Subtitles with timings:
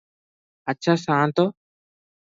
[0.73, 1.49] ଆଚ୍ଛା ସାନ୍ତ!